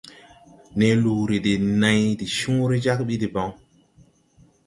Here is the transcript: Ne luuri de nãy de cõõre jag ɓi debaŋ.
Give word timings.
Ne 0.77 0.87
luuri 1.01 1.37
de 1.47 1.53
nãy 1.83 2.01
de 2.19 2.25
cõõre 2.37 2.75
jag 2.85 2.99
ɓi 3.07 3.15
debaŋ. 3.21 3.49